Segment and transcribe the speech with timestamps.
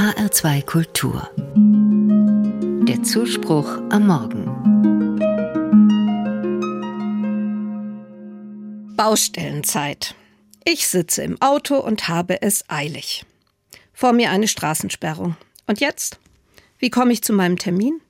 [0.00, 1.28] HR2 Kultur.
[2.88, 4.46] Der Zuspruch am Morgen.
[8.96, 10.14] Baustellenzeit.
[10.64, 13.26] Ich sitze im Auto und habe es eilig.
[13.92, 15.36] Vor mir eine Straßensperrung.
[15.66, 16.18] Und jetzt?
[16.78, 18.00] Wie komme ich zu meinem Termin?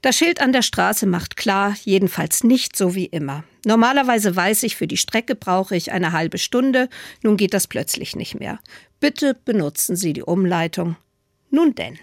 [0.00, 3.42] Das Schild an der Straße macht klar, jedenfalls nicht so wie immer.
[3.64, 6.88] Normalerweise weiß ich, für die Strecke brauche ich eine halbe Stunde,
[7.22, 8.58] nun geht das plötzlich nicht mehr.
[9.00, 10.96] Bitte benutzen Sie die Umleitung.
[11.50, 11.98] Nun denn.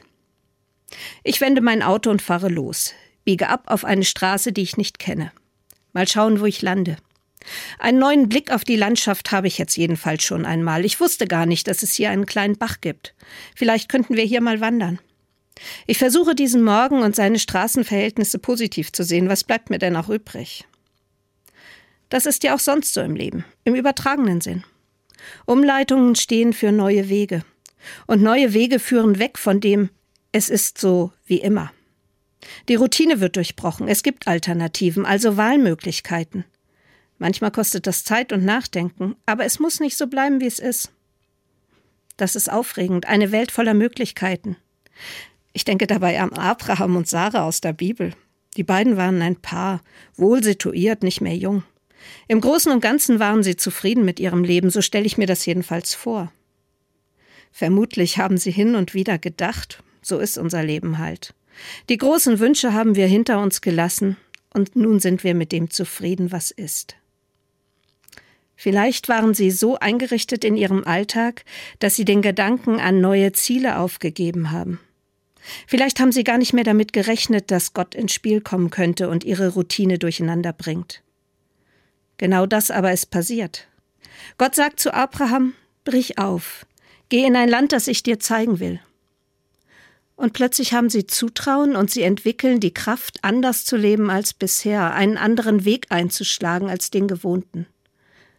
[1.24, 2.94] Ich wende mein Auto und fahre los,
[3.24, 5.32] biege ab auf eine Straße, die ich nicht kenne.
[5.94, 6.98] Mal schauen, wo ich lande.
[7.80, 10.86] Einen neuen Blick auf die Landschaft habe ich jetzt jedenfalls schon einmal.
[10.86, 13.16] Ich wusste gar nicht, dass es hier einen kleinen Bach gibt.
[13.56, 15.00] Vielleicht könnten wir hier mal wandern.
[15.88, 19.30] Ich versuche diesen Morgen und seine Straßenverhältnisse positiv zu sehen.
[19.30, 20.66] Was bleibt mir denn auch übrig?
[22.12, 24.66] Das ist ja auch sonst so im Leben, im übertragenen Sinn.
[25.46, 27.44] Umleitungen stehen für neue Wege.
[28.06, 29.90] Und neue Wege führen weg von dem,
[30.34, 31.72] es ist so wie immer.
[32.68, 36.44] Die Routine wird durchbrochen, es gibt Alternativen, also Wahlmöglichkeiten.
[37.18, 40.92] Manchmal kostet das Zeit und Nachdenken, aber es muss nicht so bleiben, wie es ist.
[42.18, 44.58] Das ist aufregend, eine Welt voller Möglichkeiten.
[45.54, 48.14] Ich denke dabei an Abraham und Sarah aus der Bibel.
[48.58, 49.82] Die beiden waren ein Paar,
[50.18, 51.64] wohl situiert, nicht mehr jung.
[52.28, 55.46] Im Großen und Ganzen waren sie zufrieden mit ihrem Leben, so stelle ich mir das
[55.46, 56.32] jedenfalls vor.
[57.52, 61.34] Vermutlich haben sie hin und wieder gedacht, so ist unser Leben halt.
[61.90, 64.18] Die großen Wünsche haben wir hinter uns gelassen,
[64.54, 66.96] und nun sind wir mit dem zufrieden, was ist.
[68.56, 71.46] Vielleicht waren sie so eingerichtet in ihrem Alltag,
[71.80, 74.80] dass sie den Gedanken an neue Ziele aufgegeben haben.
[75.66, 79.24] Vielleicht haben sie gar nicht mehr damit gerechnet, dass Gott ins Spiel kommen könnte und
[79.24, 81.02] ihre Routine durcheinander bringt.
[82.22, 83.68] Genau das aber ist passiert.
[84.38, 86.68] Gott sagt zu Abraham, brich auf,
[87.10, 88.80] geh in ein Land, das ich dir zeigen will.
[90.16, 94.94] Und plötzlich haben sie Zutrauen und sie entwickeln die Kraft, anders zu leben als bisher,
[94.94, 97.66] einen anderen Weg einzuschlagen als den gewohnten.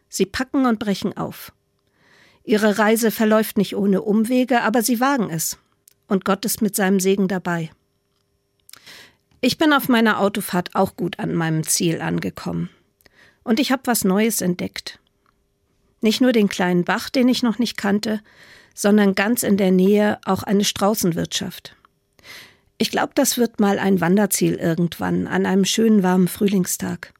[0.08, 1.52] Sie packen und brechen auf.
[2.44, 5.58] Ihre Reise verläuft nicht ohne Umwege, aber sie wagen es
[6.06, 7.72] und Gott ist mit seinem Segen dabei.
[9.40, 12.70] Ich bin auf meiner Autofahrt auch gut an meinem Ziel angekommen.
[13.44, 14.98] Und ich habe was Neues entdeckt.
[16.00, 18.20] Nicht nur den kleinen Bach, den ich noch nicht kannte,
[18.74, 21.76] sondern ganz in der Nähe auch eine Straußenwirtschaft.
[22.78, 27.12] Ich glaube, das wird mal ein Wanderziel irgendwann, an einem schönen warmen Frühlingstag.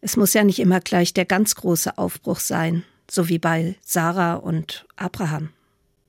[0.00, 4.34] Es muss ja nicht immer gleich der ganz große Aufbruch sein, so wie bei Sarah
[4.34, 5.50] und Abraham.